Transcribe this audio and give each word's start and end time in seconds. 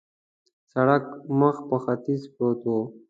سړک 0.71 1.03
مخ 1.39 1.55
پر 1.67 1.77
ختیځ 1.83 2.21
پروت 2.33 2.61
و. 2.69 2.73